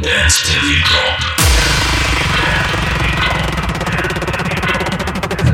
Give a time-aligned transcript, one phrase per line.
[0.00, 1.18] Dance till you drop.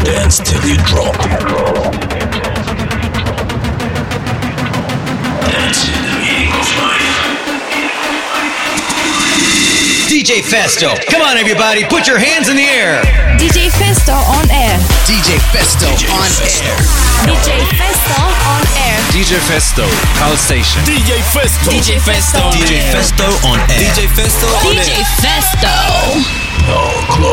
[0.05, 1.17] Dance till you drop.
[5.51, 6.14] Dance till you drop.
[10.15, 10.95] DJ Festo.
[11.11, 13.03] Come on, everybody, put your hands in the air.
[13.35, 14.79] DJ Festo on air.
[15.11, 16.71] DJ Festo on air.
[17.27, 18.95] DJ Festo on air.
[19.11, 19.83] DJ Festo,
[20.15, 20.81] Call Station.
[20.85, 21.69] DJ Festo.
[21.69, 22.39] DJ Festo.
[22.55, 23.91] DJ Festo on air.
[23.91, 24.87] DJ Festo on air.
[24.87, 25.67] DJ Festo.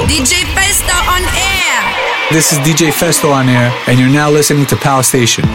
[0.10, 2.34] DJ Festo on air.
[2.34, 5.46] This is DJ Festo on air, and you're now listening to Pal Station.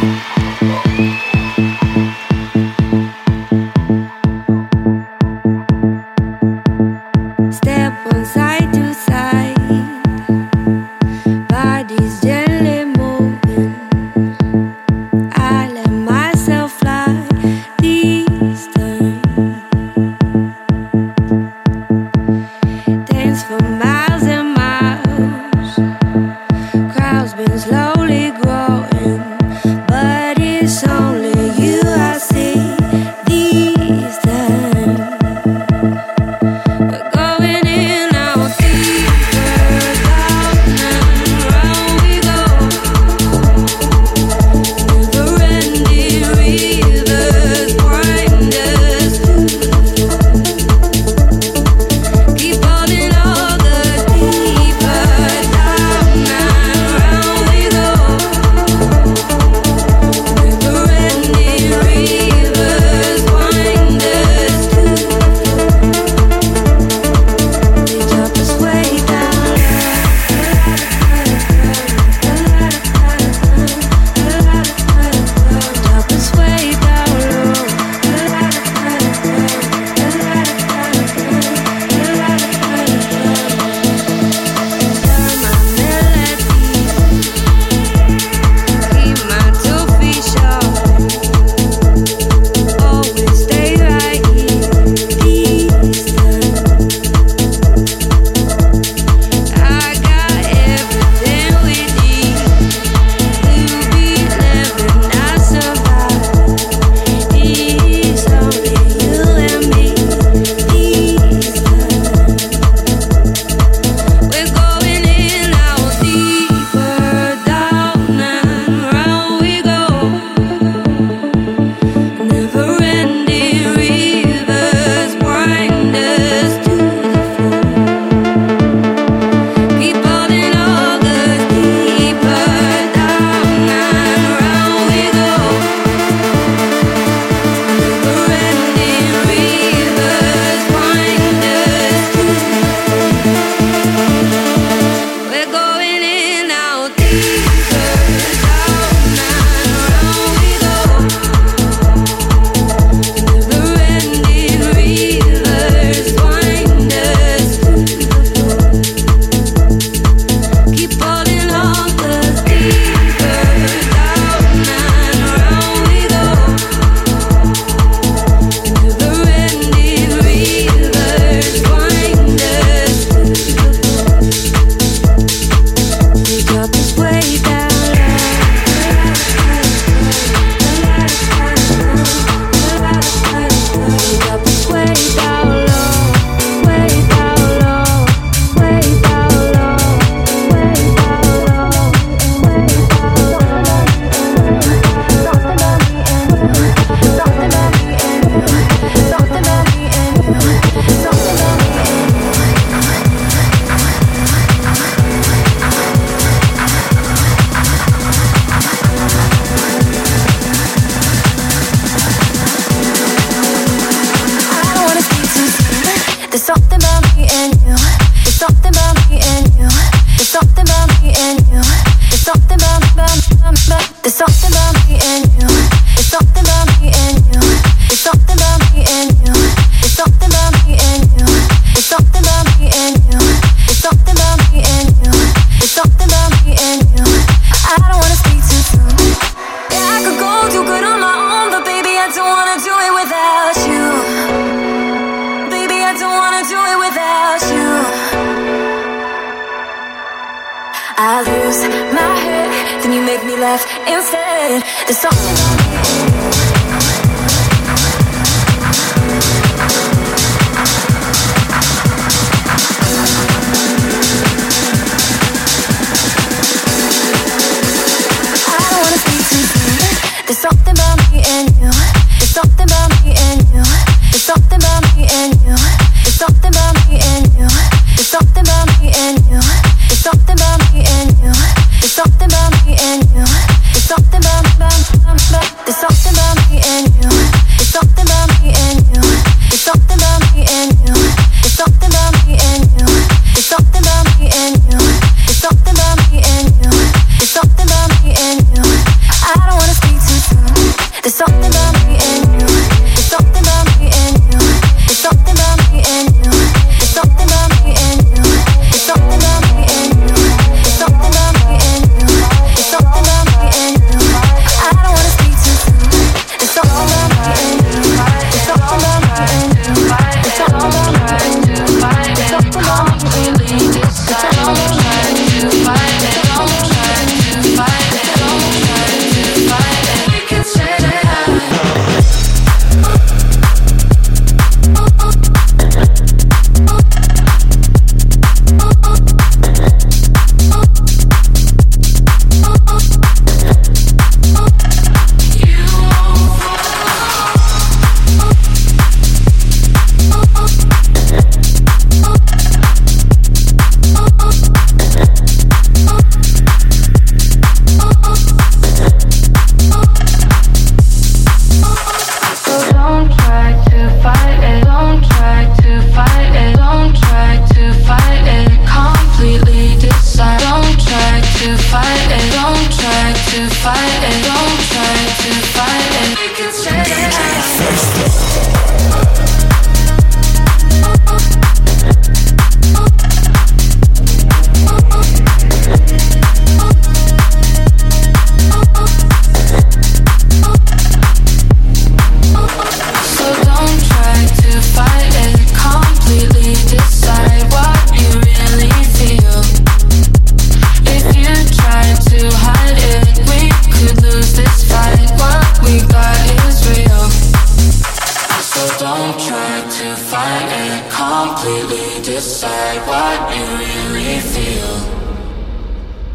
[411.37, 413.45] Completely decide what you
[413.93, 414.75] really feel.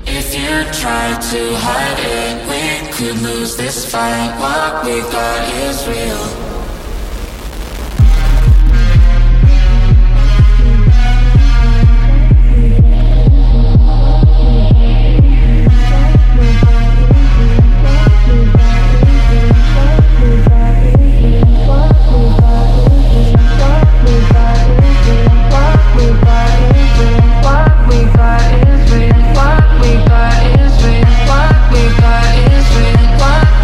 [0.08, 4.36] If you try to hide it, we could lose this fight.
[4.40, 6.41] What we got is real.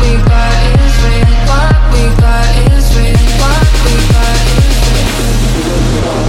[0.07, 0.56] What we got
[2.71, 3.27] is real.
[3.42, 6.26] What we got is real.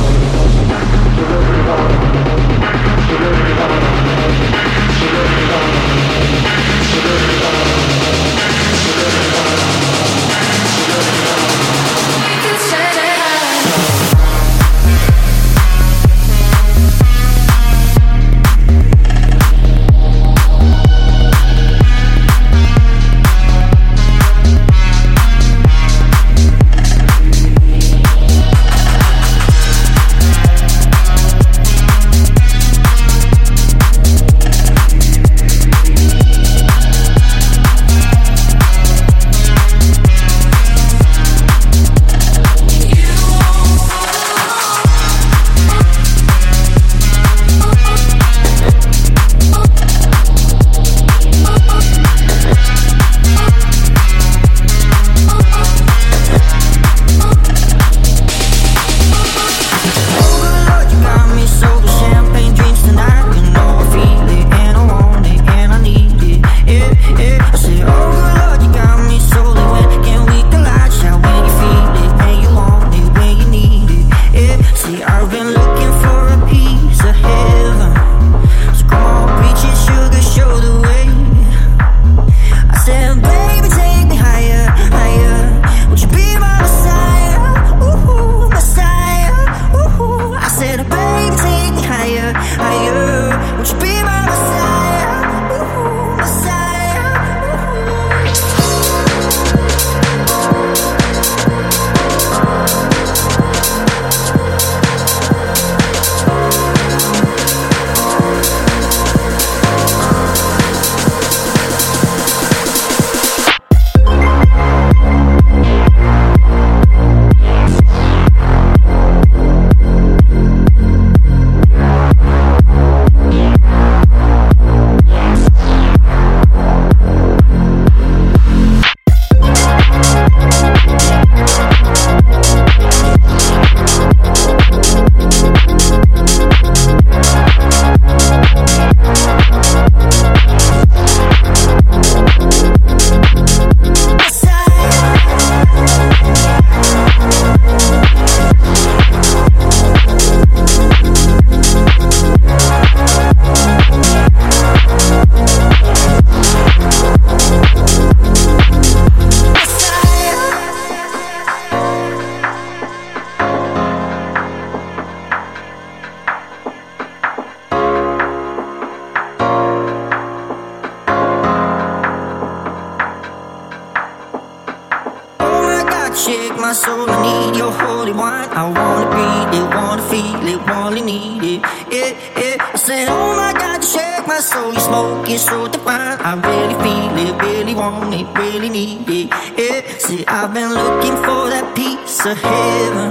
[176.69, 178.51] my soul, I need your holy wine.
[178.51, 181.61] I wanna be it, wanna feel it, wanna need it.
[182.01, 182.57] It, it.
[182.61, 186.19] I said, Oh my God, you shake my soul, you smoke it so divine.
[186.21, 189.29] I really feel it, really want it, really need it.
[189.57, 190.03] It.
[190.03, 193.11] See, I've been looking for that piece of heaven.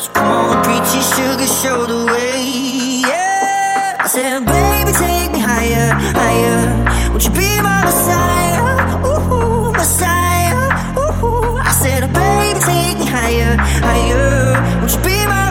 [0.00, 2.40] So come on, preachy sugar, show the way.
[3.12, 3.96] Yeah.
[4.00, 5.88] I said, Baby, take me higher,
[6.20, 7.12] higher.
[7.12, 8.31] Would you be by my side?
[14.96, 15.41] be my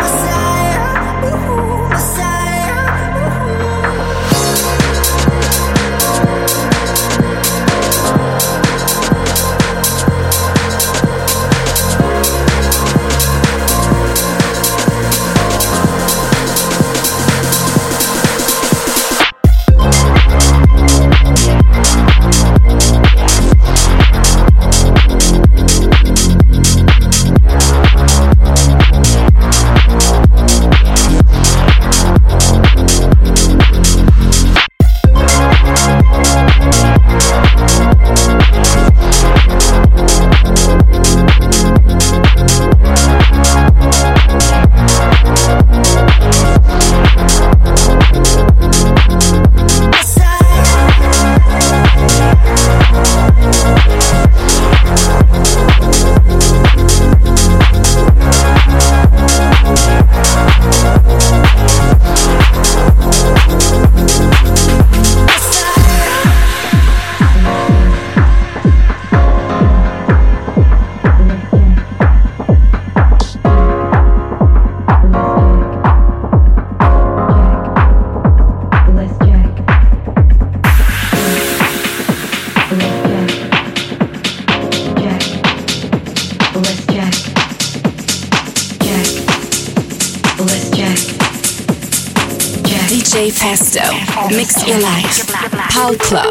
[93.21, 94.35] DJ Festo.
[94.35, 95.27] Mix your life.
[95.69, 96.30] Pal Club.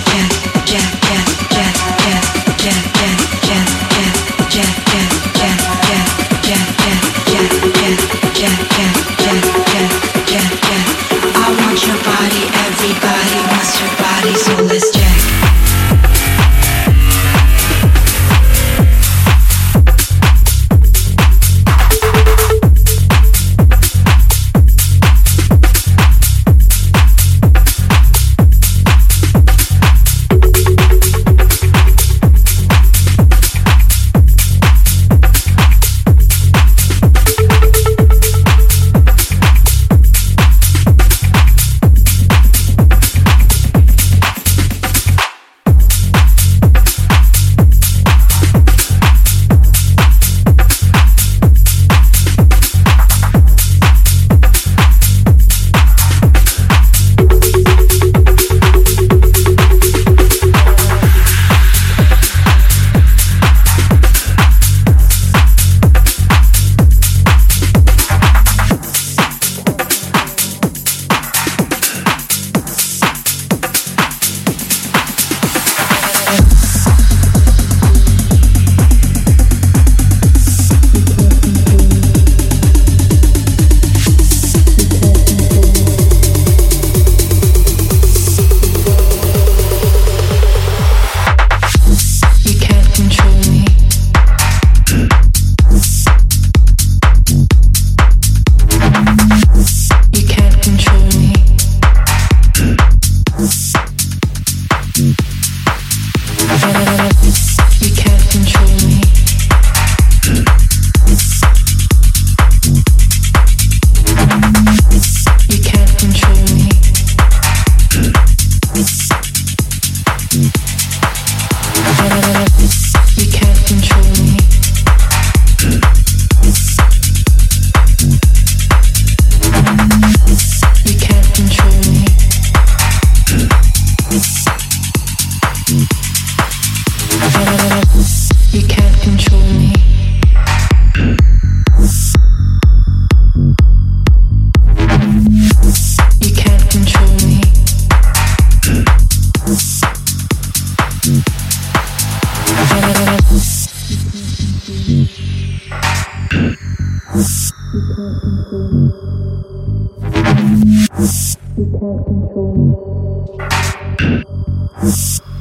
[157.91, 158.87] You can't control me.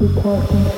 [0.01, 0.70] You can't control me.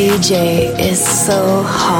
[0.00, 1.99] DJ is so hot.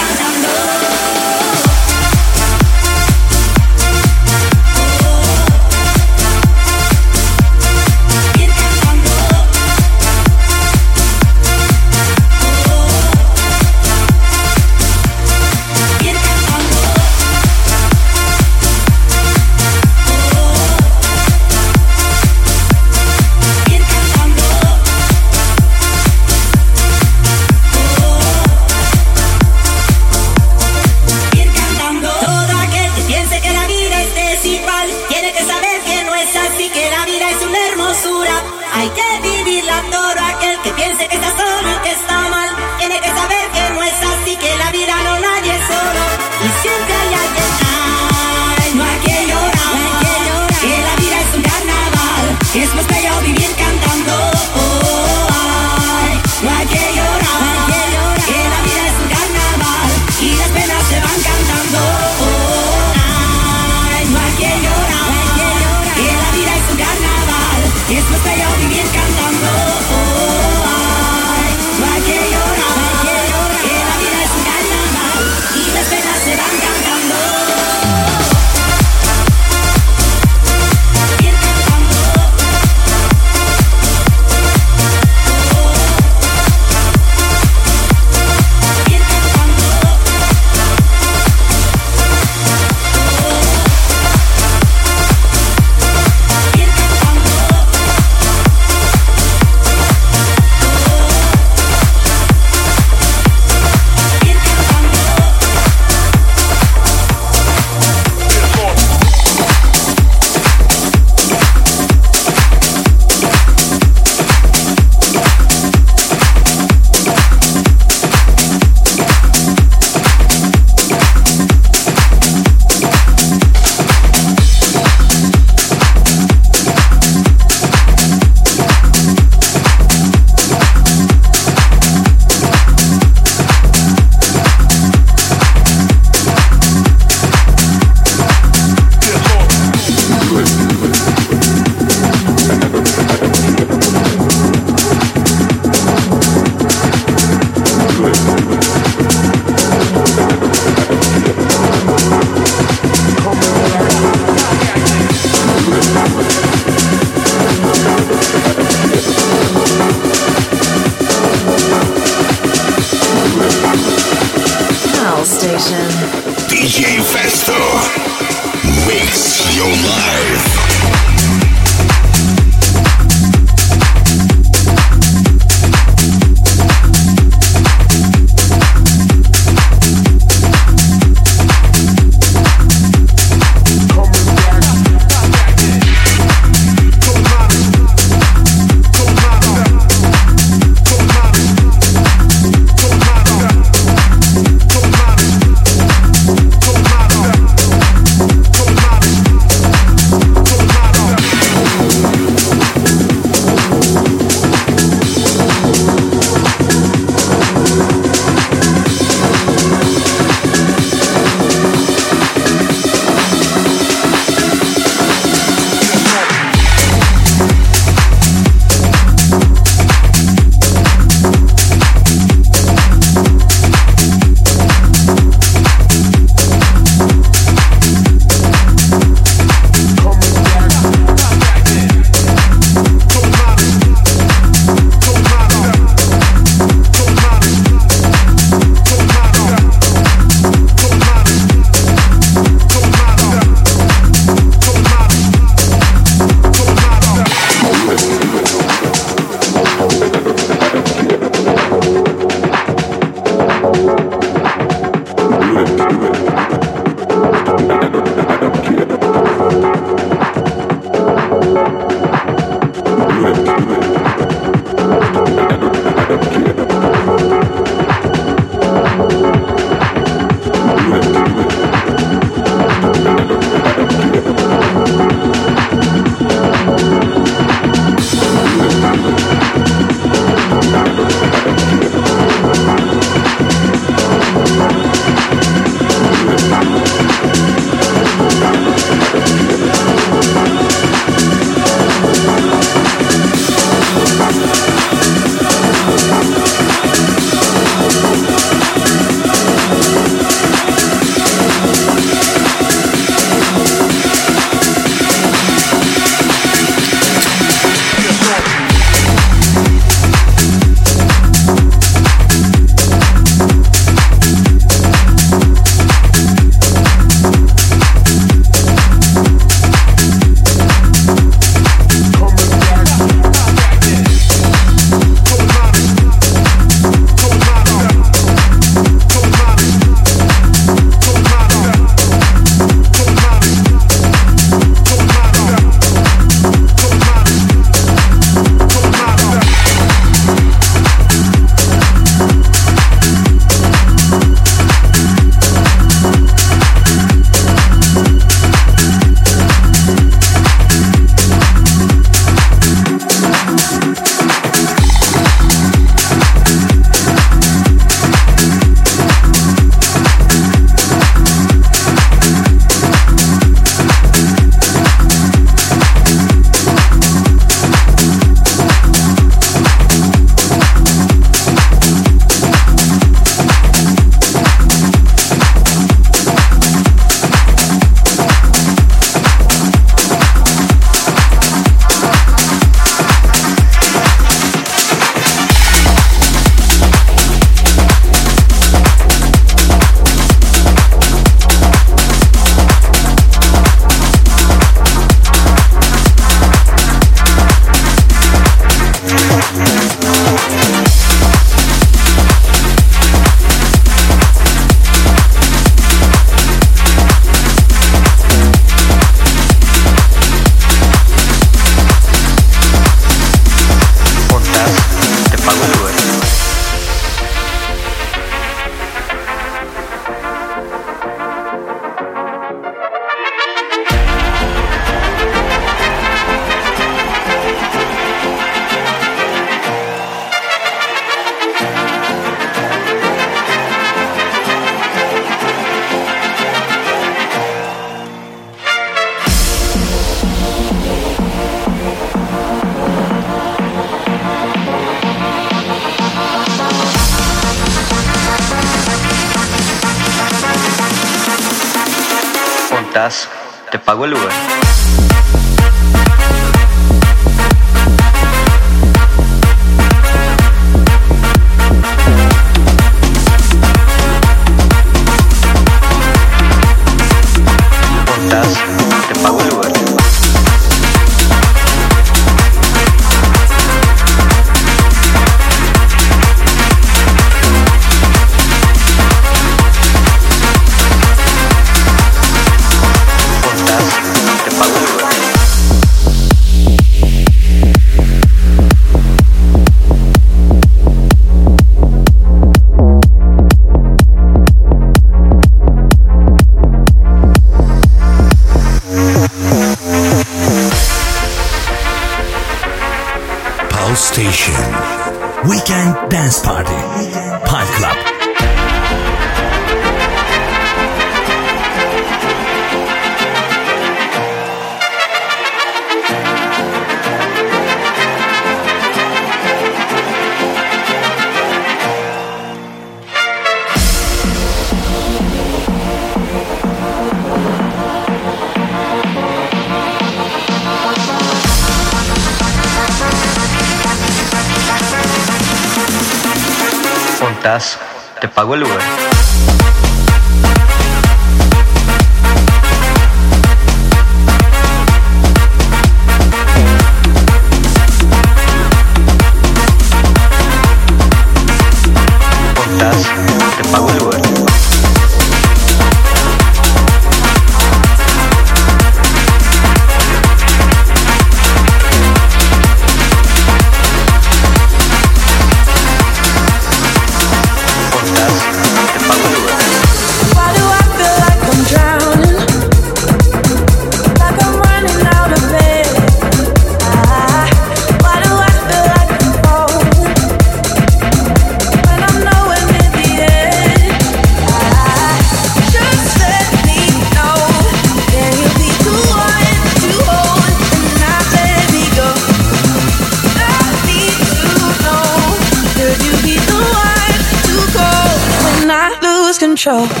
[599.63, 600.00] control.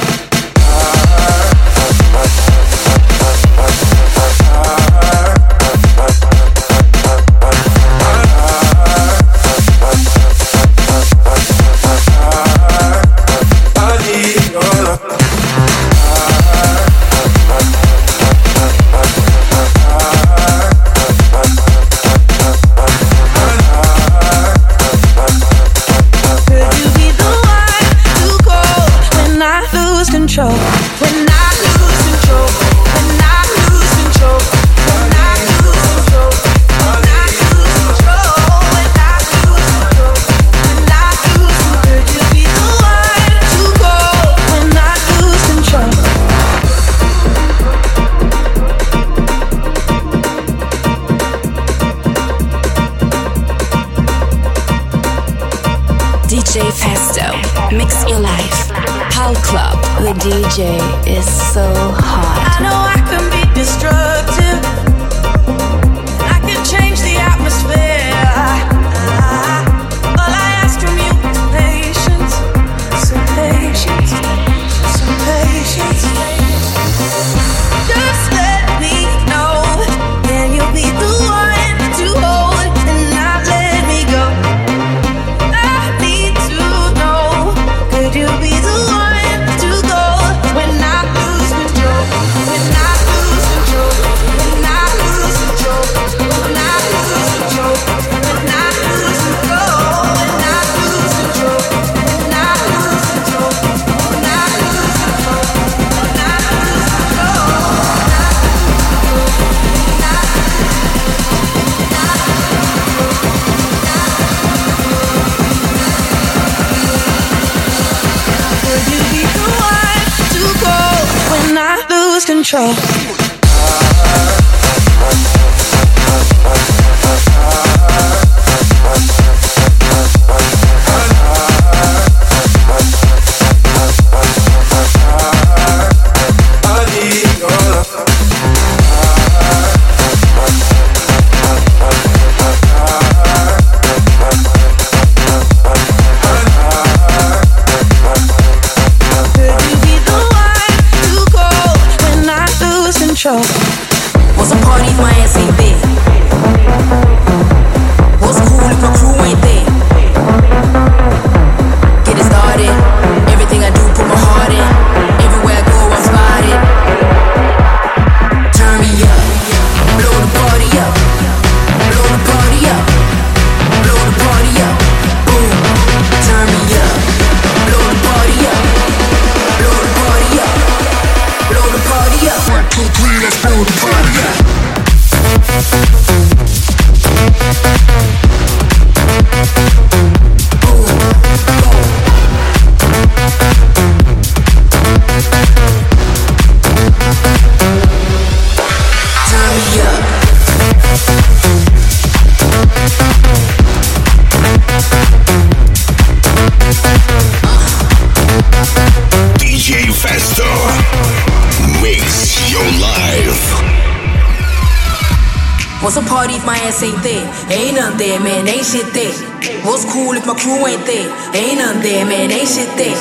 [218.51, 219.15] ain't shit there.
[219.63, 221.07] What's cool if my crew ain't there?
[221.33, 222.97] Ain't none there, man, ain't shit there.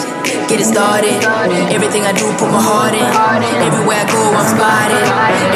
[0.46, 1.18] Get it started.
[1.74, 3.03] Everything I do, put my heart in.
[3.03, 5.05] Everywhere I go, I'm spotted.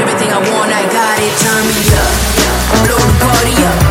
[0.03, 1.33] Everything I want, I got it.
[1.39, 2.13] Turn me up.
[2.85, 3.84] Blow the party up.